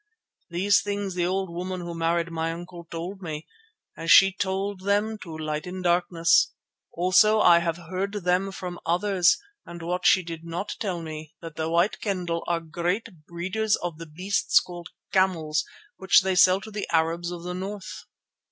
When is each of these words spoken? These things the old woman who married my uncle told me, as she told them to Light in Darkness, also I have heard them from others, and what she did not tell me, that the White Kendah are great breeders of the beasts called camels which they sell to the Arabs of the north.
These 0.49 0.81
things 0.81 1.13
the 1.13 1.27
old 1.27 1.51
woman 1.51 1.81
who 1.81 1.93
married 1.93 2.31
my 2.31 2.51
uncle 2.51 2.87
told 2.89 3.21
me, 3.21 3.45
as 3.95 4.09
she 4.11 4.31
told 4.33 4.79
them 4.79 5.19
to 5.19 5.37
Light 5.37 5.67
in 5.67 5.83
Darkness, 5.83 6.53
also 6.91 7.39
I 7.39 7.59
have 7.59 7.77
heard 7.77 8.13
them 8.13 8.51
from 8.51 8.79
others, 8.83 9.37
and 9.63 9.83
what 9.83 10.07
she 10.07 10.23
did 10.23 10.43
not 10.43 10.75
tell 10.79 11.03
me, 11.03 11.35
that 11.39 11.55
the 11.55 11.69
White 11.69 11.99
Kendah 11.99 12.39
are 12.47 12.61
great 12.61 13.09
breeders 13.27 13.75
of 13.75 13.99
the 13.99 14.07
beasts 14.07 14.59
called 14.59 14.89
camels 15.13 15.63
which 15.97 16.21
they 16.21 16.33
sell 16.33 16.59
to 16.61 16.71
the 16.71 16.87
Arabs 16.91 17.29
of 17.29 17.43
the 17.43 17.53
north. 17.53 18.05